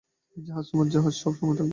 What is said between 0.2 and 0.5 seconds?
এই